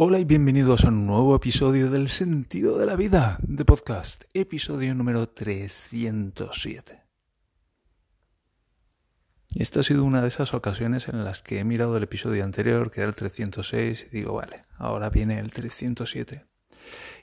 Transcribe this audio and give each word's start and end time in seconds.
Hola 0.00 0.20
y 0.20 0.24
bienvenidos 0.24 0.84
a 0.84 0.90
un 0.90 1.06
nuevo 1.08 1.34
episodio 1.34 1.90
del 1.90 2.08
Sentido 2.08 2.78
de 2.78 2.86
la 2.86 2.94
Vida 2.94 3.36
de 3.42 3.64
podcast, 3.64 4.22
episodio 4.32 4.94
número 4.94 5.28
307. 5.28 7.02
Esta 9.56 9.80
ha 9.80 9.82
sido 9.82 10.04
una 10.04 10.22
de 10.22 10.28
esas 10.28 10.54
ocasiones 10.54 11.08
en 11.08 11.24
las 11.24 11.42
que 11.42 11.58
he 11.58 11.64
mirado 11.64 11.96
el 11.96 12.04
episodio 12.04 12.44
anterior, 12.44 12.92
que 12.92 13.00
era 13.00 13.08
el 13.08 13.16
306, 13.16 14.06
y 14.12 14.18
digo, 14.18 14.34
vale, 14.34 14.62
ahora 14.76 15.10
viene 15.10 15.40
el 15.40 15.50
307. 15.50 16.46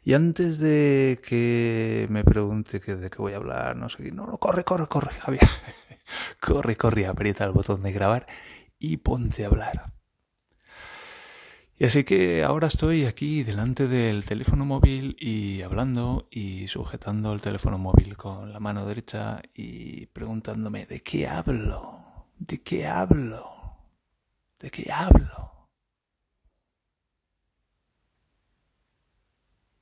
Y 0.04 0.14
antes 0.14 0.58
de 0.58 1.22
que 1.26 2.08
me 2.10 2.26
pregunte 2.26 2.82
que 2.82 2.98
de 2.98 3.10
qué 3.10 3.20
voy 3.20 3.32
a 3.32 3.38
hablar, 3.38 3.78
no 3.78 3.88
sé 3.88 4.04
qué, 4.04 4.12
no, 4.12 4.28
no, 4.28 4.38
corre, 4.38 4.66
corre, 4.66 4.88
corre, 4.88 5.14
Javier. 5.14 5.48
corre, 6.42 6.76
corre, 6.76 7.08
aprieta 7.08 7.46
el 7.46 7.52
botón 7.52 7.84
de 7.84 7.94
grabar 7.94 8.26
y 8.78 8.98
ponte 8.98 9.46
a 9.46 9.48
hablar. 9.48 9.95
Y 11.78 11.84
así 11.86 12.06
que 12.06 12.44
ahora 12.44 12.68
estoy 12.68 13.06
aquí 13.06 13.44
delante 13.44 13.88
del 13.90 14.26
teléfono 14.26 14.66
móvil 14.66 15.18
y 15.20 15.62
hablando 15.62 16.28
y 16.32 16.68
sujetando 16.70 17.34
el 17.34 17.42
teléfono 17.42 17.78
móvil 17.78 18.16
con 18.16 18.54
la 18.54 18.62
mano 18.62 18.86
derecha 18.86 19.42
y 19.54 20.06
preguntándome 20.08 20.86
¿de 20.86 21.02
qué 21.02 21.28
hablo? 21.28 22.28
¿De 22.40 22.62
qué 22.64 22.88
hablo? 22.88 23.44
¿De 24.60 24.72
qué 24.72 24.90
hablo? 24.92 25.70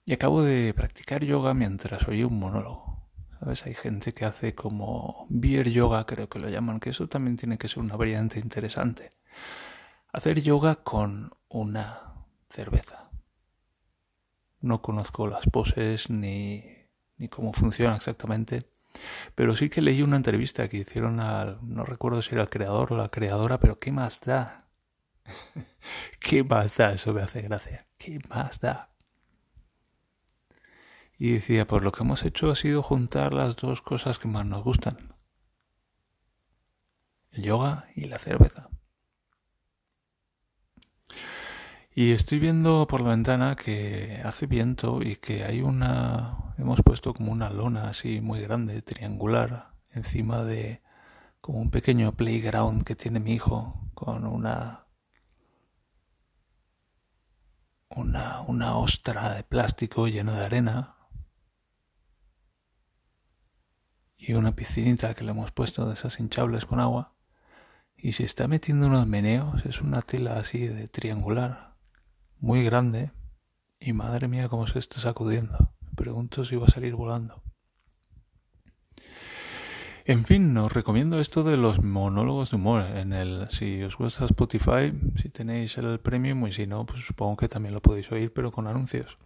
Y 0.05 0.13
acabo 0.13 0.41
de 0.41 0.73
practicar 0.73 1.23
yoga 1.23 1.53
mientras 1.53 2.07
oí 2.07 2.23
un 2.23 2.39
monólogo. 2.39 3.11
¿Sabes? 3.39 3.65
Hay 3.65 3.75
gente 3.75 4.13
que 4.13 4.25
hace 4.25 4.55
como 4.55 5.27
beer 5.29 5.69
yoga, 5.69 6.05
creo 6.05 6.27
que 6.27 6.39
lo 6.39 6.49
llaman, 6.49 6.79
que 6.79 6.89
eso 6.89 7.07
también 7.07 7.35
tiene 7.35 7.57
que 7.57 7.67
ser 7.67 7.79
una 7.79 7.95
variante 7.95 8.39
interesante. 8.39 9.11
Hacer 10.13 10.43
yoga 10.43 10.75
con 10.75 11.31
una 11.49 12.27
cerveza. 12.47 13.09
No 14.61 14.79
conozco 14.83 15.25
las 15.27 15.47
poses 15.47 16.11
ni, 16.11 16.63
ni 17.17 17.29
cómo 17.29 17.51
funciona 17.51 17.95
exactamente, 17.95 18.69
pero 19.33 19.55
sí 19.55 19.69
que 19.69 19.81
leí 19.81 20.03
una 20.03 20.17
entrevista 20.17 20.69
que 20.69 20.77
hicieron 20.77 21.19
al, 21.19 21.57
no 21.63 21.83
recuerdo 21.83 22.21
si 22.21 22.35
era 22.35 22.43
el 22.43 22.51
creador 22.51 22.93
o 22.93 22.97
la 22.97 23.09
creadora, 23.09 23.59
pero 23.59 23.79
¿qué 23.79 23.91
más 23.91 24.21
da? 24.21 24.69
¿Qué 26.19 26.43
más 26.43 26.77
da? 26.77 26.93
Eso 26.93 27.11
me 27.11 27.23
hace 27.23 27.41
gracia. 27.41 27.87
¿Qué 27.97 28.19
más 28.29 28.59
da? 28.59 28.93
Y 31.17 31.31
decía, 31.31 31.65
pues 31.65 31.81
lo 31.81 31.91
que 31.91 32.03
hemos 32.03 32.23
hecho 32.23 32.51
ha 32.51 32.55
sido 32.55 32.83
juntar 32.83 33.33
las 33.33 33.55
dos 33.55 33.81
cosas 33.81 34.19
que 34.19 34.27
más 34.27 34.45
nos 34.45 34.63
gustan. 34.63 35.15
El 37.31 37.41
yoga 37.45 37.87
y 37.95 38.05
la 38.05 38.19
cerveza. 38.19 38.69
Y 41.95 42.11
estoy 42.11 42.39
viendo 42.39 42.87
por 42.87 43.01
la 43.01 43.09
ventana 43.09 43.55
que 43.55 44.19
hace 44.25 44.47
viento 44.47 45.03
y 45.03 45.15
que 45.15 45.43
hay 45.43 45.61
una... 45.61 46.55
Hemos 46.57 46.81
puesto 46.81 47.13
como 47.13 47.31
una 47.31 47.51
lona 47.51 47.87
así 47.87 48.19
muy 48.19 48.41
grande, 48.41 48.81
triangular, 48.81 49.75
encima 49.91 50.43
de 50.43 50.81
como 51.39 51.59
un 51.59 51.69
pequeño 51.69 52.13
playground 52.13 52.83
que 52.83 52.95
tiene 52.95 53.19
mi 53.19 53.33
hijo 53.33 53.91
con 53.93 54.25
una... 54.25 54.87
Una, 57.89 58.41
una 58.41 58.75
ostra 58.77 59.35
de 59.35 59.43
plástico 59.43 60.07
llena 60.07 60.31
de 60.33 60.45
arena 60.45 60.95
y 64.17 64.33
una 64.33 64.55
piscinita 64.55 65.13
que 65.13 65.23
le 65.23 65.29
hemos 65.29 65.51
puesto 65.51 65.85
de 65.85 65.93
esas 65.93 66.19
hinchables 66.19 66.65
con 66.65 66.79
agua. 66.79 67.13
Y 67.95 68.13
se 68.13 68.23
está 68.23 68.47
metiendo 68.47 68.87
unos 68.87 69.05
meneos, 69.05 69.63
es 69.67 69.79
una 69.81 70.01
tela 70.01 70.37
así 70.37 70.65
de 70.67 70.87
triangular 70.87 71.72
muy 72.43 72.61
grande 72.61 73.11
y 73.79 73.93
madre 73.93 74.27
mía 74.27 74.49
cómo 74.49 74.67
se 74.67 74.77
está 74.77 74.99
sacudiendo. 74.99 75.73
Me 75.79 75.93
pregunto 75.95 76.43
si 76.43 76.57
va 76.57 76.67
a 76.67 76.69
salir 76.69 76.93
volando. 76.93 77.41
En 80.03 80.25
fin, 80.25 80.55
os 80.57 80.73
recomiendo 80.73 81.21
esto 81.21 81.43
de 81.43 81.55
los 81.55 81.81
monólogos 81.81 82.51
de 82.51 82.57
humor. 82.57 82.81
En 82.97 83.13
el, 83.13 83.47
si 83.49 83.81
os 83.83 83.95
gusta 83.95 84.25
Spotify, 84.25 84.91
si 85.15 85.29
tenéis 85.29 85.77
el 85.77 86.01
premium 86.01 86.45
y 86.45 86.51
si 86.51 86.67
no, 86.67 86.85
pues 86.85 87.05
supongo 87.05 87.37
que 87.37 87.47
también 87.47 87.73
lo 87.73 87.81
podéis 87.81 88.11
oír, 88.11 88.33
pero 88.33 88.51
con 88.51 88.67
anuncios. 88.67 89.17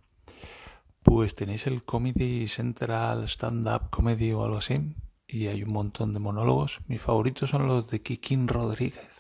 Pues 1.02 1.34
tenéis 1.34 1.66
el 1.66 1.84
Comedy 1.84 2.48
Central 2.48 3.24
Stand 3.24 3.66
Up 3.66 3.90
Comedy 3.90 4.32
o 4.34 4.44
algo 4.44 4.60
así, 4.60 4.94
y 5.28 5.48
hay 5.48 5.64
un 5.64 5.74
montón 5.74 6.14
de 6.14 6.20
monólogos. 6.20 6.82
Mis 6.86 7.02
favoritos 7.02 7.50
son 7.50 7.66
los 7.66 7.90
de 7.90 8.04
Kikín 8.04 8.48
Rodríguez. 8.48 9.17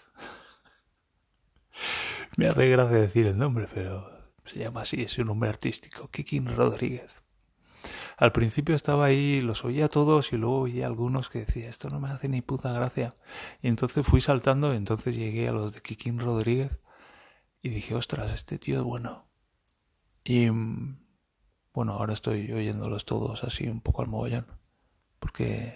Me 2.37 2.47
hace 2.47 2.69
gracia 2.69 2.97
decir 2.97 3.25
el 3.25 3.35
nombre, 3.35 3.67
pero 3.73 4.11
se 4.45 4.59
llama 4.59 4.81
así, 4.81 5.01
es 5.01 5.17
un 5.17 5.25
nombre 5.25 5.49
artístico, 5.49 6.07
Kikin 6.11 6.55
Rodríguez. 6.55 7.23
Al 8.15 8.31
principio 8.31 8.75
estaba 8.75 9.05
ahí, 9.05 9.41
los 9.41 9.65
oía 9.65 9.87
todos 9.87 10.31
y 10.31 10.37
luego 10.37 10.59
oía 10.59 10.85
algunos 10.85 11.29
que 11.29 11.39
decía, 11.39 11.67
esto 11.67 11.89
no 11.89 11.99
me 11.99 12.11
hace 12.11 12.29
ni 12.29 12.43
puta 12.43 12.71
gracia. 12.73 13.15
Y 13.59 13.69
entonces 13.69 14.05
fui 14.05 14.21
saltando 14.21 14.71
y 14.71 14.77
entonces 14.77 15.15
llegué 15.15 15.47
a 15.47 15.51
los 15.51 15.73
de 15.73 15.81
Kikin 15.81 16.19
Rodríguez 16.19 16.79
y 17.63 17.69
dije, 17.69 17.95
ostras, 17.95 18.31
este 18.31 18.59
tío 18.59 18.77
es 18.77 18.83
bueno. 18.83 19.27
Y 20.23 20.47
bueno, 21.73 21.93
ahora 21.93 22.13
estoy 22.13 22.51
oyéndolos 22.51 23.05
todos 23.05 23.43
así 23.45 23.67
un 23.67 23.81
poco 23.81 24.03
al 24.03 24.09
mogollón. 24.09 24.45
Porque, 25.17 25.75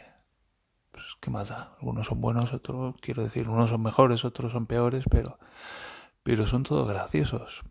pues, 0.92 1.06
¿qué 1.20 1.32
más 1.32 1.50
da? 1.50 1.76
Algunos 1.80 2.06
son 2.06 2.22
buenos, 2.22 2.54
otros, 2.54 2.94
quiero 3.02 3.24
decir, 3.24 3.50
unos 3.50 3.72
son 3.72 3.82
mejores, 3.82 4.24
otros 4.26 4.52
son 4.52 4.68
peores, 4.68 5.06
pero 5.10 5.40
pero 6.24 6.46
son 6.46 6.64
todos 6.64 6.88
graciosos. 6.88 7.64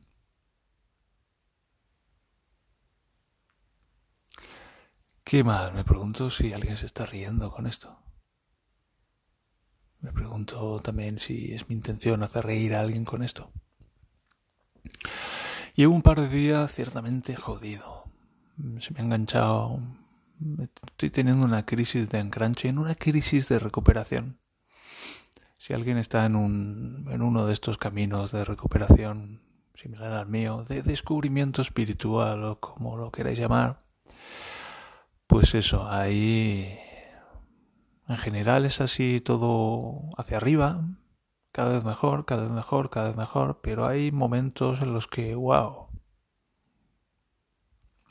¿Qué 5.23 5.45
más? 5.45 5.73
Me 5.73 5.85
pregunto 5.85 6.29
si 6.29 6.53
alguien 6.53 6.77
se 6.77 6.87
está 6.87 7.07
riendo 7.07 7.53
con 7.53 7.69
esto. 7.69 8.03
Me 10.01 10.13
pregunto 10.13 10.81
también 10.81 11.19
si 11.19 11.53
es 11.53 11.69
mi 11.69 11.77
intención 11.77 12.25
hacer 12.25 12.47
reír 12.47 12.75
a 12.75 12.81
alguien 12.81 13.05
con 13.05 13.23
esto. 13.23 13.53
Llevo 15.77 15.95
un 15.95 16.03
par 16.03 16.21
de 16.21 16.29
días 16.29 16.73
ciertamente 16.73 17.37
jodido. 17.37 18.11
Se 18.81 18.93
me 18.93 19.01
ha 19.01 19.05
enganchado. 19.05 19.79
Estoy 20.59 21.11
teniendo 21.11 21.45
una 21.47 21.65
crisis 21.65 22.09
de 22.09 22.19
en 22.19 22.79
una 22.79 22.95
crisis 22.97 23.49
de 23.49 23.61
recuperación. 23.61 24.40
Si 25.61 25.75
alguien 25.75 25.99
está 25.99 26.25
en, 26.25 26.37
un, 26.37 27.07
en 27.11 27.21
uno 27.21 27.45
de 27.45 27.53
estos 27.53 27.77
caminos 27.77 28.33
de 28.33 28.47
recuperación 28.47 29.43
similar 29.75 30.11
al 30.15 30.27
mío, 30.27 30.65
de 30.67 30.81
descubrimiento 30.81 31.61
espiritual 31.61 32.43
o 32.45 32.61
como 32.61 32.97
lo 32.97 33.13
queráis 33.13 33.39
llamar, 33.39 33.85
pues 35.27 35.55
eso, 35.55 35.87
ahí 35.87 36.79
en 38.09 38.17
general 38.17 38.65
es 38.65 38.81
así 38.81 39.21
todo 39.21 40.01
hacia 40.17 40.39
arriba, 40.39 40.83
cada 41.53 41.75
vez 41.75 41.85
mejor, 41.85 42.25
cada 42.25 42.45
vez 42.45 42.53
mejor, 42.53 42.89
cada 42.89 43.09
vez 43.09 43.19
mejor, 43.19 43.61
pero 43.63 43.87
hay 43.87 44.11
momentos 44.13 44.81
en 44.81 44.95
los 44.95 45.09
que, 45.09 45.35
wow, 45.35 45.89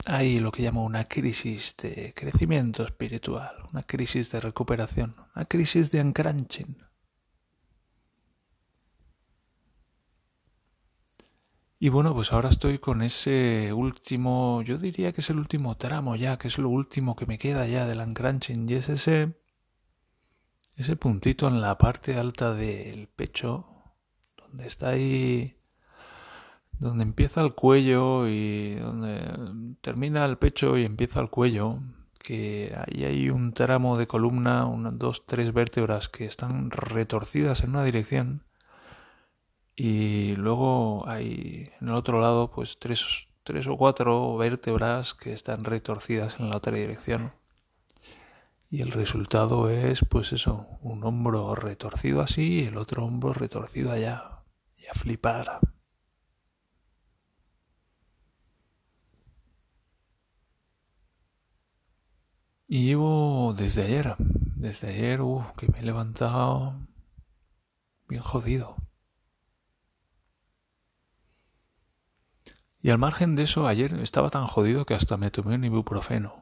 hay 0.06 0.38
lo 0.38 0.52
que 0.52 0.62
llamo 0.62 0.84
una 0.84 1.06
crisis 1.06 1.74
de 1.82 2.14
crecimiento 2.14 2.84
espiritual, 2.84 3.56
una 3.72 3.82
crisis 3.82 4.30
de 4.30 4.40
recuperación, 4.40 5.16
una 5.34 5.46
crisis 5.46 5.90
de 5.90 5.98
encranching. 5.98 6.89
Y 11.82 11.88
bueno, 11.88 12.12
pues 12.14 12.30
ahora 12.34 12.50
estoy 12.50 12.78
con 12.78 13.00
ese 13.00 13.72
último, 13.72 14.60
yo 14.60 14.76
diría 14.76 15.12
que 15.12 15.22
es 15.22 15.30
el 15.30 15.38
último 15.38 15.78
tramo 15.78 16.14
ya, 16.14 16.38
que 16.38 16.48
es 16.48 16.58
lo 16.58 16.68
último 16.68 17.16
que 17.16 17.24
me 17.24 17.38
queda 17.38 17.66
ya 17.66 17.86
del 17.86 18.00
uncrunching, 18.00 18.68
y 18.68 18.74
es 18.74 18.90
ese, 18.90 19.32
ese 20.76 20.96
puntito 20.96 21.48
en 21.48 21.62
la 21.62 21.78
parte 21.78 22.18
alta 22.18 22.52
del 22.52 23.08
pecho, 23.08 23.66
donde 24.36 24.66
está 24.66 24.90
ahí, 24.90 25.56
donde 26.78 27.02
empieza 27.04 27.40
el 27.40 27.54
cuello 27.54 28.28
y 28.28 28.74
donde 28.74 29.74
termina 29.80 30.26
el 30.26 30.36
pecho 30.36 30.76
y 30.76 30.84
empieza 30.84 31.20
el 31.20 31.30
cuello, 31.30 31.78
que 32.18 32.76
ahí 32.76 33.04
hay 33.04 33.30
un 33.30 33.54
tramo 33.54 33.96
de 33.96 34.06
columna, 34.06 34.66
unas 34.66 34.98
dos, 34.98 35.24
tres 35.24 35.54
vértebras 35.54 36.10
que 36.10 36.26
están 36.26 36.70
retorcidas 36.70 37.62
en 37.64 37.70
una 37.70 37.84
dirección 37.84 38.44
y 39.76 40.36
luego 40.36 41.08
hay 41.08 41.70
en 41.80 41.88
el 41.88 41.94
otro 41.94 42.20
lado 42.20 42.50
pues 42.50 42.78
tres, 42.78 43.28
tres 43.44 43.66
o 43.66 43.76
cuatro 43.76 44.36
vértebras 44.36 45.14
que 45.14 45.32
están 45.32 45.64
retorcidas 45.64 46.38
en 46.38 46.50
la 46.50 46.56
otra 46.56 46.76
dirección. 46.76 47.32
Y 48.68 48.82
el 48.82 48.92
resultado 48.92 49.68
es 49.68 50.00
pues 50.08 50.32
eso, 50.32 50.66
un 50.80 51.04
hombro 51.04 51.54
retorcido 51.54 52.20
así 52.20 52.60
y 52.62 52.64
el 52.66 52.76
otro 52.76 53.04
hombro 53.04 53.32
retorcido 53.32 53.90
allá. 53.92 54.44
Y 54.76 54.86
a 54.86 54.94
flipar. 54.94 55.60
Y 62.68 62.86
llevo 62.86 63.52
desde 63.56 63.82
ayer, 63.82 64.14
desde 64.18 64.88
ayer, 64.90 65.20
uh, 65.22 65.44
que 65.56 65.66
me 65.66 65.80
he 65.80 65.82
levantado 65.82 66.74
bien 68.06 68.22
jodido. 68.22 68.76
Y 72.82 72.90
al 72.90 72.98
margen 72.98 73.36
de 73.36 73.42
eso, 73.42 73.66
ayer 73.66 73.92
estaba 74.00 74.30
tan 74.30 74.46
jodido 74.46 74.86
que 74.86 74.94
hasta 74.94 75.16
me 75.16 75.30
tomé 75.30 75.54
un 75.54 75.64
ibuprofeno. 75.64 76.40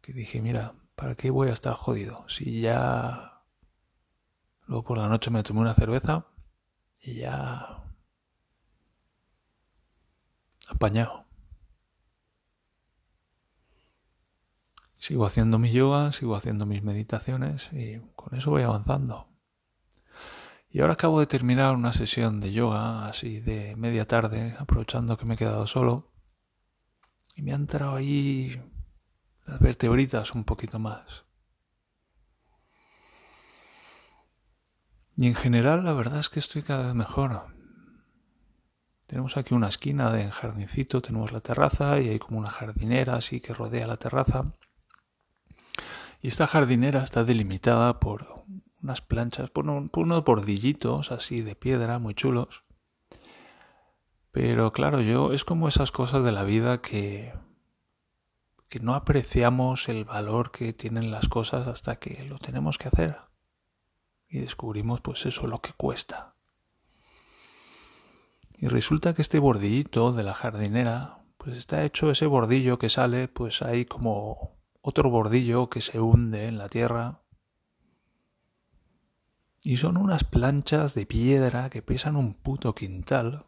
Que 0.00 0.12
dije, 0.12 0.40
mira, 0.40 0.74
¿para 0.94 1.16
qué 1.16 1.30
voy 1.30 1.48
a 1.48 1.52
estar 1.52 1.74
jodido? 1.74 2.24
Si 2.28 2.60
ya... 2.60 3.42
Luego 4.66 4.84
por 4.84 4.98
la 4.98 5.08
noche 5.08 5.30
me 5.30 5.42
tomé 5.42 5.60
una 5.60 5.74
cerveza 5.74 6.26
y 7.02 7.14
ya... 7.14 7.82
Apañado. 10.68 11.26
Sigo 14.98 15.26
haciendo 15.26 15.58
mi 15.58 15.72
yoga, 15.72 16.12
sigo 16.12 16.36
haciendo 16.36 16.64
mis 16.64 16.84
meditaciones 16.84 17.68
y 17.72 17.98
con 18.14 18.38
eso 18.38 18.50
voy 18.50 18.62
avanzando. 18.62 19.31
Y 20.72 20.80
ahora 20.80 20.94
acabo 20.94 21.20
de 21.20 21.26
terminar 21.26 21.74
una 21.74 21.92
sesión 21.92 22.40
de 22.40 22.50
yoga 22.50 23.06
así 23.06 23.40
de 23.40 23.76
media 23.76 24.06
tarde, 24.06 24.56
aprovechando 24.58 25.18
que 25.18 25.26
me 25.26 25.34
he 25.34 25.36
quedado 25.36 25.66
solo. 25.66 26.10
Y 27.36 27.42
me 27.42 27.52
han 27.52 27.62
entrado 27.62 27.94
ahí 27.94 28.58
las 29.44 29.60
vertebritas 29.60 30.32
un 30.32 30.44
poquito 30.44 30.78
más. 30.78 31.26
Y 35.14 35.26
en 35.26 35.34
general 35.34 35.84
la 35.84 35.92
verdad 35.92 36.20
es 36.20 36.30
que 36.30 36.38
estoy 36.38 36.62
cada 36.62 36.86
vez 36.86 36.94
mejor. 36.94 37.54
Tenemos 39.06 39.36
aquí 39.36 39.52
una 39.52 39.68
esquina 39.68 40.10
de 40.10 40.30
jardincito, 40.30 41.02
tenemos 41.02 41.32
la 41.32 41.40
terraza 41.40 42.00
y 42.00 42.08
hay 42.08 42.18
como 42.18 42.38
una 42.38 42.48
jardinera 42.48 43.16
así 43.16 43.42
que 43.42 43.52
rodea 43.52 43.86
la 43.86 43.98
terraza. 43.98 44.44
Y 46.22 46.28
esta 46.28 46.46
jardinera 46.46 47.02
está 47.02 47.24
delimitada 47.24 48.00
por 48.00 48.46
unas 48.82 49.00
planchas, 49.00 49.50
por, 49.50 49.68
unos 49.68 50.24
bordillitos 50.24 51.12
así 51.12 51.42
de 51.42 51.54
piedra 51.54 51.98
muy 51.98 52.14
chulos. 52.14 52.64
Pero 54.30 54.72
claro, 54.72 55.00
yo 55.00 55.32
es 55.32 55.44
como 55.44 55.68
esas 55.68 55.92
cosas 55.92 56.24
de 56.24 56.32
la 56.32 56.42
vida 56.42 56.80
que 56.80 57.32
que 58.72 58.80
no 58.80 58.94
apreciamos 58.94 59.90
el 59.90 60.06
valor 60.06 60.50
que 60.50 60.72
tienen 60.72 61.10
las 61.10 61.28
cosas 61.28 61.68
hasta 61.68 61.96
que 61.96 62.24
lo 62.24 62.38
tenemos 62.38 62.78
que 62.78 62.88
hacer 62.88 63.18
y 64.30 64.38
descubrimos 64.38 65.02
pues 65.02 65.26
eso 65.26 65.46
lo 65.46 65.60
que 65.60 65.74
cuesta. 65.74 66.36
Y 68.56 68.68
resulta 68.68 69.12
que 69.12 69.20
este 69.20 69.38
bordillito 69.38 70.14
de 70.14 70.22
la 70.22 70.32
jardinera 70.32 71.22
pues 71.36 71.58
está 71.58 71.84
hecho 71.84 72.10
ese 72.10 72.24
bordillo 72.24 72.78
que 72.78 72.88
sale 72.88 73.28
pues 73.28 73.60
hay 73.60 73.84
como 73.84 74.56
otro 74.80 75.10
bordillo 75.10 75.68
que 75.68 75.82
se 75.82 76.00
hunde 76.00 76.46
en 76.46 76.56
la 76.56 76.70
tierra 76.70 77.20
y 79.64 79.76
son 79.76 79.96
unas 79.96 80.24
planchas 80.24 80.94
de 80.94 81.06
piedra 81.06 81.70
que 81.70 81.82
pesan 81.82 82.16
un 82.16 82.34
puto 82.34 82.74
quintal. 82.74 83.46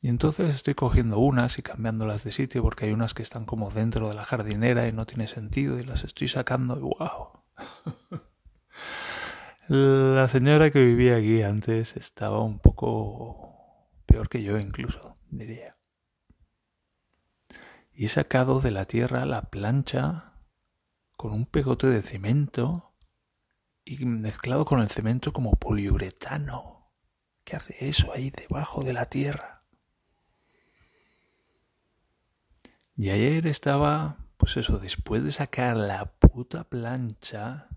Y 0.00 0.08
entonces 0.08 0.54
estoy 0.54 0.74
cogiendo 0.74 1.18
unas 1.18 1.58
y 1.58 1.62
cambiándolas 1.62 2.22
de 2.22 2.30
sitio 2.30 2.62
porque 2.62 2.84
hay 2.84 2.92
unas 2.92 3.14
que 3.14 3.22
están 3.22 3.44
como 3.44 3.70
dentro 3.70 4.08
de 4.08 4.14
la 4.14 4.24
jardinera 4.24 4.86
y 4.86 4.92
no 4.92 5.06
tiene 5.06 5.26
sentido 5.26 5.78
y 5.78 5.84
las 5.84 6.04
estoy 6.04 6.28
sacando 6.28 6.78
y 6.78 6.82
wow. 6.82 7.42
la 9.68 10.28
señora 10.28 10.70
que 10.70 10.84
vivía 10.84 11.16
aquí 11.16 11.42
antes 11.42 11.96
estaba 11.96 12.42
un 12.42 12.58
poco 12.58 13.54
peor 14.04 14.28
que 14.28 14.42
yo 14.42 14.58
incluso, 14.58 15.16
diría. 15.30 15.76
Y 17.94 18.04
he 18.04 18.08
sacado 18.10 18.60
de 18.60 18.70
la 18.70 18.84
tierra 18.84 19.24
la 19.24 19.42
plancha 19.42 20.34
con 21.16 21.32
un 21.32 21.46
pegote 21.46 21.86
de 21.86 22.02
cemento 22.02 22.85
y 23.86 24.04
mezclado 24.04 24.64
con 24.64 24.80
el 24.80 24.90
cemento 24.90 25.32
como 25.32 25.52
poliuretano. 25.52 26.90
¿Qué 27.44 27.54
hace 27.54 27.76
eso 27.78 28.12
ahí 28.12 28.30
debajo 28.30 28.82
de 28.82 28.92
la 28.92 29.06
tierra? 29.06 29.62
Y 32.96 33.10
ayer 33.10 33.46
estaba, 33.46 34.16
pues 34.36 34.56
eso, 34.56 34.78
después 34.78 35.22
de 35.22 35.30
sacar 35.30 35.76
la 35.76 36.06
puta 36.06 36.64
plancha, 36.64 37.68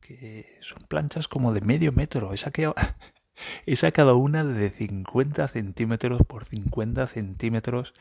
que 0.00 0.58
son 0.60 0.78
planchas 0.86 1.28
como 1.28 1.54
de 1.54 1.62
medio 1.62 1.92
metro, 1.92 2.34
he 2.34 2.36
sacado, 2.36 2.74
he 3.66 3.76
sacado 3.76 4.18
una 4.18 4.44
de 4.44 4.68
50 4.68 5.48
centímetros 5.48 6.20
por 6.26 6.44
50 6.44 7.06
centímetros 7.06 7.94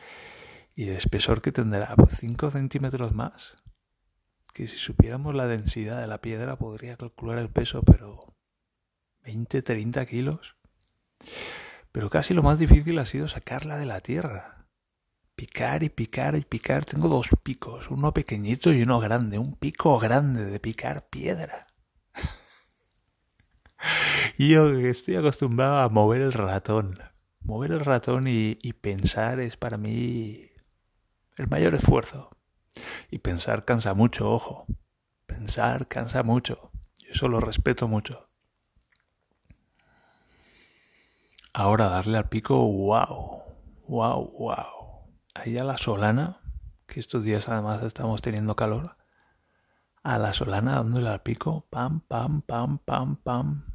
y 0.75 0.85
de 0.85 0.97
espesor 0.97 1.41
que 1.41 1.53
tendrá 1.53 1.95
5 1.95 2.35
pues, 2.37 2.53
centímetros 2.53 3.13
más 3.13 3.55
que 4.53 4.67
si 4.67 4.77
supiéramos 4.77 5.33
la 5.33 5.47
densidad 5.47 5.99
de 5.99 6.07
la 6.07 6.21
piedra 6.21 6.57
podría 6.57 6.95
calcular 6.95 7.39
el 7.39 7.49
peso, 7.49 7.81
pero 7.81 8.35
20, 9.23 9.63
30 9.63 10.05
kilos. 10.05 10.55
Pero 11.91 12.09
casi 12.09 12.33
lo 12.33 12.43
más 12.43 12.59
difícil 12.59 12.99
ha 12.99 13.05
sido 13.05 13.27
sacarla 13.27 13.77
de 13.77 13.85
la 13.85 14.01
tierra. 14.01 14.67
Picar 15.35 15.83
y 15.83 15.89
picar 15.89 16.35
y 16.35 16.41
picar. 16.41 16.85
Tengo 16.85 17.09
dos 17.09 17.29
picos, 17.41 17.89
uno 17.89 18.13
pequeñito 18.13 18.71
y 18.71 18.83
uno 18.83 18.99
grande. 18.99 19.39
Un 19.39 19.55
pico 19.55 19.97
grande 19.99 20.45
de 20.45 20.59
picar 20.59 21.09
piedra. 21.09 21.67
y 24.37 24.49
yo 24.49 24.69
estoy 24.69 25.15
acostumbrado 25.15 25.77
a 25.77 25.89
mover 25.89 26.21
el 26.21 26.33
ratón. 26.33 26.99
Mover 27.41 27.71
el 27.71 27.83
ratón 27.83 28.27
y, 28.27 28.59
y 28.61 28.73
pensar 28.73 29.39
es 29.39 29.57
para 29.57 29.77
mí 29.77 30.51
el 31.37 31.47
mayor 31.47 31.73
esfuerzo. 31.73 32.29
Y 33.11 33.19
pensar 33.19 33.65
cansa 33.65 33.93
mucho, 33.93 34.31
ojo. 34.31 34.65
Pensar 35.25 35.87
cansa 35.87 36.23
mucho. 36.23 36.71
Yo 36.97 37.11
eso 37.11 37.27
lo 37.27 37.39
respeto 37.39 37.87
mucho. 37.87 38.29
Ahora 41.53 41.89
darle 41.89 42.17
al 42.17 42.29
pico, 42.29 42.57
wow, 42.57 43.43
wow, 43.87 44.31
wow. 44.39 45.13
Ahí 45.35 45.57
a 45.57 45.63
la 45.63 45.77
solana, 45.77 46.41
que 46.87 46.99
estos 46.99 47.23
días 47.23 47.47
además 47.47 47.83
estamos 47.83 48.21
teniendo 48.21 48.55
calor. 48.55 48.97
A 50.01 50.17
la 50.17 50.33
solana 50.33 50.73
dándole 50.73 51.09
al 51.09 51.21
pico, 51.21 51.67
pam, 51.69 51.99
pam, 52.01 52.41
pam, 52.41 52.79
pam, 52.79 53.17
pam. 53.17 53.65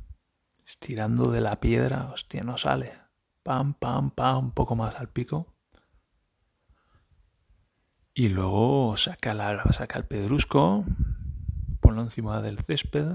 Estirando 0.67 1.31
de 1.31 1.41
la 1.41 1.61
piedra, 1.61 2.11
hostia, 2.13 2.43
no 2.43 2.59
sale. 2.59 2.93
Pam, 3.45 3.75
pam, 3.75 4.11
pam, 4.11 4.47
un 4.47 4.51
poco 4.51 4.75
más 4.75 4.97
al 4.97 5.09
pico. 5.09 5.55
Y 8.19 8.31
luego 8.31 8.97
saca, 8.97 9.33
la, 9.33 9.63
saca 9.71 9.97
el 9.97 10.05
pedrusco, 10.05 10.85
ponlo 11.79 12.03
encima 12.03 12.43
del 12.43 12.59
césped. 12.59 13.07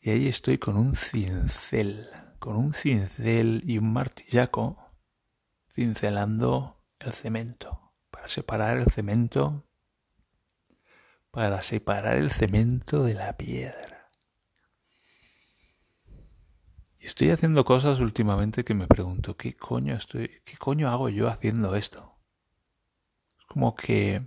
Y 0.00 0.08
ahí 0.08 0.28
estoy 0.28 0.56
con 0.56 0.78
un 0.78 0.94
cincel, 0.94 2.08
con 2.38 2.56
un 2.56 2.72
cincel 2.72 3.62
y 3.66 3.76
un 3.76 3.92
martillaco 3.92 4.78
cincelando 5.70 6.82
el 6.98 7.12
cemento, 7.12 7.92
para 8.10 8.28
separar 8.28 8.78
el 8.78 8.90
cemento, 8.90 9.68
para 11.30 11.62
separar 11.62 12.16
el 12.16 12.30
cemento 12.30 13.04
de 13.04 13.12
la 13.12 13.36
piedra. 13.36 14.10
Y 16.98 17.04
estoy 17.04 17.28
haciendo 17.28 17.66
cosas 17.66 18.00
últimamente 18.00 18.64
que 18.64 18.72
me 18.72 18.86
pregunto, 18.86 19.36
¿qué 19.36 19.54
coño 19.54 19.94
estoy, 19.96 20.30
qué 20.46 20.56
coño 20.56 20.88
hago 20.88 21.10
yo 21.10 21.28
haciendo 21.28 21.76
esto? 21.76 22.13
Como 23.54 23.76
que 23.76 24.20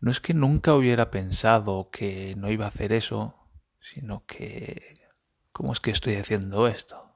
no 0.00 0.10
es 0.10 0.20
que 0.20 0.34
nunca 0.34 0.74
hubiera 0.74 1.10
pensado 1.10 1.88
que 1.90 2.34
no 2.36 2.50
iba 2.50 2.66
a 2.66 2.68
hacer 2.68 2.92
eso, 2.92 3.34
sino 3.80 4.26
que 4.26 4.92
¿cómo 5.50 5.72
es 5.72 5.80
que 5.80 5.90
estoy 5.90 6.16
haciendo 6.16 6.68
esto? 6.68 7.10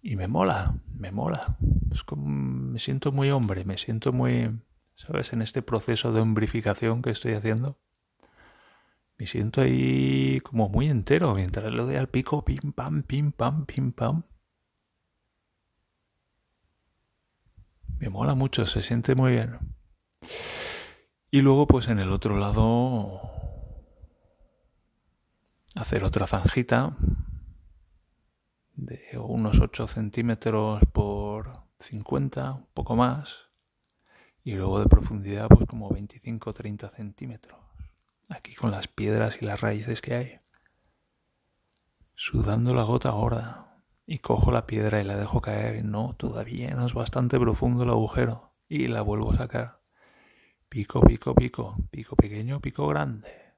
Y 0.00 0.16
me 0.16 0.26
mola, 0.26 0.80
me 0.94 1.12
mola. 1.12 1.58
Es 1.92 2.02
como, 2.02 2.26
me 2.26 2.78
siento 2.78 3.12
muy 3.12 3.30
hombre, 3.30 3.66
me 3.66 3.76
siento 3.76 4.10
muy, 4.14 4.58
¿sabes? 4.94 5.34
En 5.34 5.42
este 5.42 5.60
proceso 5.60 6.12
de 6.12 6.22
hombrificación 6.22 7.02
que 7.02 7.10
estoy 7.10 7.34
haciendo. 7.34 7.78
Me 9.18 9.26
siento 9.26 9.60
ahí 9.60 10.40
como 10.40 10.70
muy 10.70 10.88
entero, 10.88 11.34
mientras 11.34 11.70
lo 11.70 11.84
de 11.84 11.98
al 11.98 12.08
pico, 12.08 12.42
pim 12.42 12.72
pam, 12.72 13.02
pim 13.02 13.32
pam, 13.32 13.66
pim 13.66 13.92
pam. 13.92 14.22
Me 18.00 18.08
mola 18.08 18.34
mucho, 18.34 18.64
se 18.64 18.82
siente 18.82 19.14
muy 19.14 19.32
bien. 19.32 19.58
Y 21.30 21.42
luego, 21.42 21.66
pues 21.66 21.88
en 21.88 21.98
el 21.98 22.10
otro 22.12 22.38
lado, 22.38 23.20
hacer 25.76 26.04
otra 26.04 26.26
zanjita 26.26 26.96
de 28.72 29.18
unos 29.18 29.60
8 29.60 29.86
centímetros 29.86 30.80
por 30.94 31.52
50, 31.78 32.52
un 32.52 32.66
poco 32.72 32.96
más. 32.96 33.36
Y 34.44 34.54
luego 34.54 34.80
de 34.80 34.86
profundidad, 34.86 35.48
pues 35.48 35.66
como 35.66 35.90
25 35.90 36.54
30 36.54 36.88
centímetros. 36.88 37.60
Aquí 38.30 38.54
con 38.54 38.70
las 38.70 38.88
piedras 38.88 39.36
y 39.42 39.44
las 39.44 39.60
raíces 39.60 40.00
que 40.00 40.14
hay. 40.14 40.40
Sudando 42.14 42.72
la 42.72 42.84
gota 42.84 43.10
gorda 43.10 43.69
y 44.10 44.18
cojo 44.18 44.50
la 44.50 44.66
piedra 44.66 45.00
y 45.00 45.04
la 45.04 45.16
dejo 45.16 45.40
caer. 45.40 45.84
No, 45.84 46.14
todavía 46.14 46.74
no 46.74 46.84
es 46.84 46.94
bastante 46.94 47.38
profundo 47.38 47.84
el 47.84 47.90
agujero 47.90 48.52
y 48.68 48.88
la 48.88 49.02
vuelvo 49.02 49.30
a 49.32 49.36
sacar. 49.36 49.82
Pico, 50.68 51.00
pico, 51.00 51.32
pico, 51.32 51.76
pico 51.92 52.16
pequeño, 52.16 52.58
pico 52.60 52.88
grande. 52.88 53.54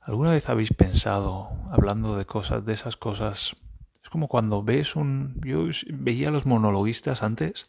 ¿Alguna 0.00 0.30
vez 0.30 0.48
habéis 0.48 0.72
pensado, 0.72 1.50
hablando 1.68 2.16
de 2.16 2.24
cosas, 2.24 2.64
de 2.64 2.72
esas 2.72 2.96
cosas, 2.96 3.54
es 4.02 4.08
como 4.08 4.26
cuando 4.26 4.62
ves 4.62 4.96
un... 4.96 5.38
Yo 5.44 5.66
veía 5.88 6.28
a 6.28 6.32
los 6.32 6.46
monologuistas 6.46 7.22
antes 7.22 7.68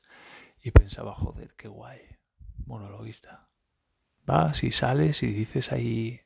y 0.64 0.72
pensaba, 0.72 1.14
joder, 1.14 1.56
qué 1.58 1.68
guay, 1.68 2.00
monologuista. 2.66 3.50
Vas 4.26 4.64
y 4.64 4.72
sales 4.72 5.24
y 5.24 5.28
dices 5.28 5.74
ahí 5.74 6.22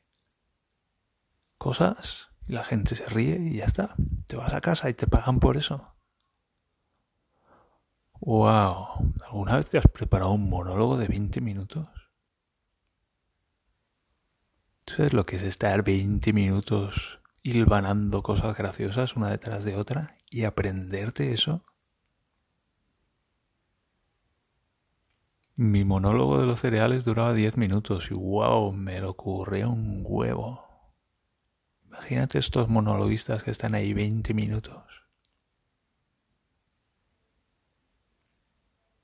cosas 1.58 2.29
y 2.50 2.52
la 2.52 2.64
gente 2.64 2.96
se 2.96 3.06
ríe 3.06 3.38
y 3.38 3.58
ya 3.58 3.64
está. 3.64 3.94
Te 4.26 4.36
vas 4.36 4.52
a 4.52 4.60
casa 4.60 4.90
y 4.90 4.94
te 4.94 5.06
pagan 5.06 5.38
por 5.38 5.56
eso. 5.56 5.94
Wow, 8.20 9.14
¿alguna 9.24 9.56
vez 9.56 9.70
te 9.70 9.78
has 9.78 9.86
preparado 9.86 10.32
un 10.32 10.50
monólogo 10.50 10.96
de 10.96 11.06
20 11.06 11.40
minutos? 11.40 11.86
¿Sabes 14.84 15.12
lo 15.12 15.24
que 15.24 15.36
es 15.36 15.42
estar 15.42 15.84
20 15.84 16.32
minutos 16.32 17.20
hilvanando 17.44 18.22
cosas 18.24 18.56
graciosas 18.58 19.14
una 19.14 19.28
detrás 19.28 19.64
de 19.64 19.76
otra 19.76 20.16
y 20.28 20.42
aprenderte 20.42 21.32
eso? 21.32 21.62
Mi 25.54 25.84
monólogo 25.84 26.40
de 26.40 26.46
los 26.46 26.58
cereales 26.58 27.04
duraba 27.04 27.32
10 27.32 27.56
minutos 27.56 28.10
y 28.10 28.14
wow, 28.14 28.72
me 28.72 29.00
lo 29.00 29.10
ocurrió 29.10 29.70
un 29.70 30.02
huevo. 30.04 30.69
Imagínate 32.00 32.38
estos 32.38 32.66
monologuistas 32.70 33.42
que 33.42 33.50
están 33.50 33.74
ahí 33.74 33.92
20 33.92 34.32
minutos. 34.32 34.82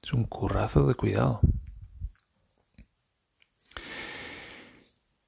Es 0.03 0.15
un 0.15 0.25
currazo 0.25 0.87
de 0.87 0.95
cuidado. 0.95 1.41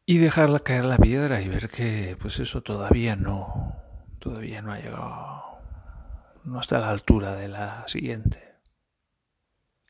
Y 0.07 0.17
dejarla 0.17 0.61
caer 0.61 0.87
la 0.87 0.97
piedra 0.97 1.43
y 1.43 1.49
ver 1.49 1.69
que, 1.69 2.17
pues 2.19 2.41
eso 2.41 2.63
todavía 2.63 3.17
no, 3.17 3.77
todavía 4.19 4.63
no 4.63 4.73
ha 4.73 4.79
llegado, 4.79 5.59
no 6.45 6.61
está 6.61 6.79
a 6.79 6.81
la 6.81 6.89
altura 6.89 7.35
de 7.35 7.49
la 7.49 7.87
siguiente. 7.87 8.55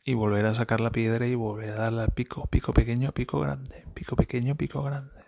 Y 0.02 0.14
volver 0.14 0.46
a 0.46 0.54
sacar 0.54 0.80
la 0.80 0.90
piedra 0.90 1.28
y 1.28 1.36
volver 1.36 1.70
a 1.70 1.82
darle 1.82 2.02
al 2.02 2.10
pico, 2.10 2.48
pico 2.48 2.74
pequeño, 2.74 3.12
pico 3.12 3.38
grande, 3.38 3.86
pico 3.94 4.16
pequeño, 4.16 4.56
pico 4.56 4.82
grande. 4.82 5.27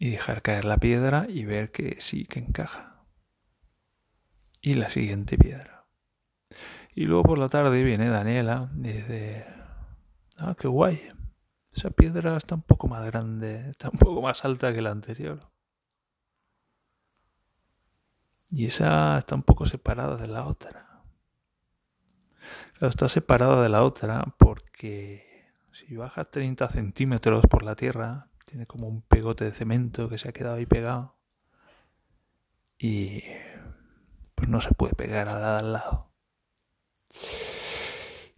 Y 0.00 0.10
dejar 0.10 0.42
caer 0.42 0.64
la 0.64 0.78
piedra 0.78 1.26
y 1.28 1.44
ver 1.44 1.70
que 1.70 2.00
sí, 2.00 2.24
que 2.24 2.40
encaja. 2.40 3.04
Y 4.60 4.74
la 4.74 4.90
siguiente 4.90 5.38
piedra. 5.38 5.86
Y 6.92 7.04
luego 7.04 7.22
por 7.22 7.38
la 7.38 7.48
tarde 7.48 7.84
viene 7.84 8.08
Daniela 8.08 8.72
y 8.76 8.88
dice, 8.88 9.46
ah, 10.38 10.56
qué 10.58 10.66
guay 10.66 11.12
esa 11.72 11.90
piedra 11.90 12.36
está 12.36 12.54
un 12.56 12.62
poco 12.62 12.88
más 12.88 13.04
grande, 13.06 13.70
está 13.70 13.90
un 13.90 13.98
poco 13.98 14.20
más 14.22 14.44
alta 14.44 14.72
que 14.74 14.82
la 14.82 14.90
anterior. 14.90 15.40
Y 18.50 18.66
esa 18.66 19.16
está 19.18 19.36
un 19.36 19.44
poco 19.44 19.66
separada 19.66 20.16
de 20.16 20.26
la 20.26 20.44
otra. 20.44 21.04
está 22.80 23.08
separada 23.08 23.62
de 23.62 23.68
la 23.68 23.82
otra 23.84 24.34
porque 24.38 25.52
si 25.72 25.96
baja 25.96 26.24
30 26.24 26.68
centímetros 26.68 27.46
por 27.46 27.62
la 27.62 27.76
tierra, 27.76 28.29
tiene 28.50 28.66
como 28.66 28.88
un 28.88 29.02
pegote 29.02 29.44
de 29.44 29.52
cemento 29.52 30.08
que 30.08 30.18
se 30.18 30.28
ha 30.28 30.32
quedado 30.32 30.56
ahí 30.56 30.66
pegado. 30.66 31.16
Y 32.78 33.22
pues 34.34 34.48
no 34.48 34.60
se 34.60 34.74
puede 34.74 34.94
pegar 34.94 35.28
a 35.28 35.38
la 35.38 35.58
al 35.58 35.72
lado. 35.72 36.10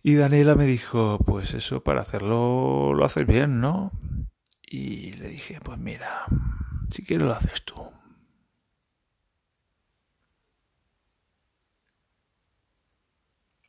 Y 0.02 0.16
Daniela 0.16 0.54
me 0.54 0.66
dijo, 0.66 1.18
pues 1.24 1.54
eso 1.54 1.82
para 1.82 2.02
hacerlo 2.02 2.92
lo 2.92 3.04
haces 3.06 3.26
bien, 3.26 3.60
¿no? 3.60 3.90
Y 4.62 5.12
le 5.14 5.28
dije, 5.28 5.60
pues 5.64 5.78
mira, 5.78 6.26
si 6.90 7.04
quieres 7.04 7.26
lo 7.26 7.32
haces 7.32 7.64
tú. 7.64 7.74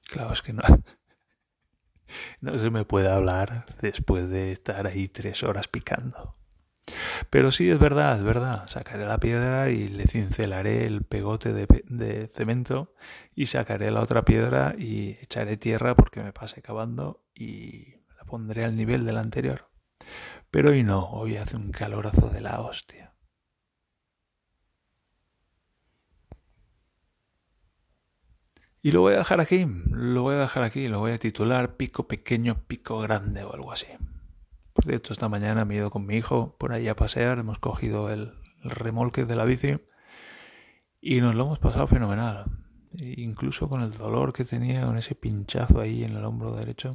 Claro, 0.09 0.33
es 0.33 0.41
que 0.41 0.51
no, 0.51 0.62
no 2.43 2.57
se 2.57 2.69
me 2.69 2.83
puede 2.83 3.09
hablar 3.09 3.65
después 3.81 4.29
de 4.29 4.51
estar 4.51 4.85
ahí 4.85 5.07
tres 5.07 5.43
horas 5.43 5.69
picando. 5.69 6.35
Pero 7.29 7.53
sí, 7.53 7.69
es 7.69 7.79
verdad, 7.79 8.17
es 8.17 8.23
verdad. 8.23 8.67
Sacaré 8.67 9.05
la 9.05 9.17
piedra 9.17 9.69
y 9.69 9.88
le 9.88 10.05
cincelaré 10.07 10.85
el 10.85 11.03
pegote 11.05 11.53
de, 11.53 12.27
cemento 12.33 12.93
y 13.33 13.45
sacaré 13.45 13.91
la 13.91 14.01
otra 14.01 14.25
piedra 14.25 14.75
y 14.77 15.17
echaré 15.21 15.55
tierra 15.55 15.95
porque 15.95 16.21
me 16.21 16.33
pase 16.33 16.62
cavando 16.62 17.23
y 17.33 18.01
la 18.17 18.25
pondré 18.25 18.65
al 18.65 18.75
nivel 18.75 19.05
de 19.05 19.13
la 19.13 19.21
anterior. 19.21 19.69
Pero 20.51 20.71
hoy 20.71 20.83
no, 20.83 21.12
hoy 21.12 21.38
hace 21.38 21.55
un 21.55 21.71
calorazo 21.71 22.29
de 22.29 22.41
la 22.41 22.59
hostia. 22.59 23.12
Y 28.85 28.91
lo 28.91 28.99
voy 28.99 29.13
a 29.13 29.19
dejar 29.19 29.39
aquí, 29.39 29.65
lo 29.65 30.23
voy 30.23 30.35
a 30.35 30.39
dejar 30.39 30.63
aquí, 30.63 30.89
lo 30.89 30.99
voy 30.99 31.13
a 31.13 31.17
titular 31.17 31.77
Pico 31.77 32.05
Pequeño, 32.05 32.65
Pico 32.67 32.99
Grande 32.99 33.41
o 33.45 33.53
algo 33.53 33.71
así. 33.71 33.87
Por 34.73 34.83
cierto, 34.83 35.13
esta 35.13 35.29
mañana 35.29 35.63
me 35.63 35.75
he 35.75 35.77
ido 35.77 35.89
con 35.89 36.05
mi 36.05 36.17
hijo 36.17 36.57
por 36.57 36.73
ahí 36.73 36.89
a 36.89 36.95
pasear, 36.95 37.39
hemos 37.39 37.59
cogido 37.59 38.11
el, 38.11 38.33
remolque 38.61 39.23
de 39.23 39.37
la 39.37 39.45
bici 39.45 39.77
y 40.99 41.21
nos 41.21 41.33
lo 41.33 41.43
hemos 41.45 41.59
pasado 41.59 41.87
fenomenal. 41.87 42.43
E 42.99 43.21
incluso 43.21 43.69
con 43.69 43.81
el 43.83 43.93
dolor 43.93 44.33
que 44.33 44.43
tenía 44.43 44.85
con 44.85 44.97
ese 44.97 45.15
pinchazo 45.15 45.79
ahí 45.79 46.03
en 46.03 46.17
el 46.17 46.25
hombro 46.25 46.51
derecho. 46.51 46.91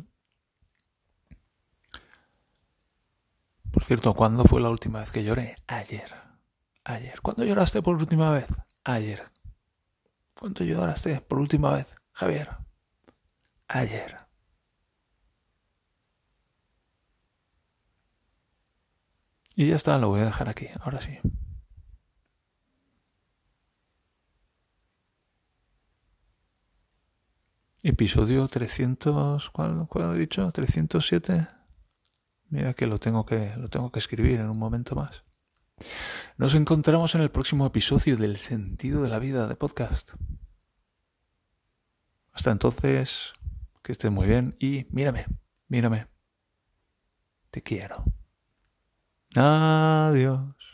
Por 3.71 3.83
cierto, 3.83 4.13
¿cuándo 4.13 4.45
fue 4.45 4.61
la 4.61 4.69
última 4.69 5.01
vez 5.01 5.11
que 5.11 5.25
lloré? 5.25 5.57
Ayer. 5.67 6.11
Ayer. 6.85 7.19
¿Cuándo 7.23 7.45
lloraste 7.45 7.81
por 7.81 7.97
última 7.97 8.31
vez? 8.31 8.47
Ayer. 8.85 9.23
¿Cuánto 10.39 10.63
lloraste 10.65 11.21
por 11.21 11.41
última 11.41 11.75
vez, 11.75 11.87
Javier? 12.13 12.49
Ayer. 13.67 14.17
Y 19.57 19.69
ya 19.69 19.77
está, 19.77 19.99
lo 19.99 20.09
voy 20.09 20.21
a 20.21 20.27
dejar 20.27 20.49
aquí, 20.49 20.69
ahora 20.81 21.01
sí. 21.03 21.19
Episodio 27.83 28.47
300, 28.47 29.51
¿cuál, 29.51 29.89
¿cuál, 29.89 30.15
he 30.15 30.19
dicho? 30.21 30.49
307. 30.53 31.49
Mira 32.51 32.75
que 32.75 32.87
lo 32.87 33.01
tengo 33.01 33.27
que 33.27 33.57
lo 33.57 33.69
tengo 33.69 33.91
que 33.91 33.99
escribir 33.99 34.39
en 34.41 34.51
un 34.51 34.59
momento 34.59 34.95
más. 34.95 35.25
Nos 36.37 36.55
encontramos 36.55 37.15
en 37.15 37.21
el 37.21 37.31
próximo 37.31 37.67
episodio 37.67 38.17
del 38.17 38.37
sentido 38.37 39.03
de 39.03 39.09
la 39.09 39.19
vida 39.19 39.47
de 39.47 39.57
podcast. 39.57 40.13
Hasta 42.33 42.51
entonces, 42.51 43.33
que 43.83 43.93
estés 43.93 44.11
muy 44.11 44.27
bien 44.27 44.57
y 44.61 44.87
mírame, 44.91 45.27
mírame. 45.69 46.07
Te 47.51 47.63
quiero. 47.63 48.05
Adiós. 49.35 50.68